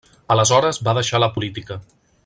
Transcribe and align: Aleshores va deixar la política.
Aleshores 0.35 0.79
va 0.87 0.97
deixar 0.99 1.23
la 1.25 1.31
política. 1.37 1.79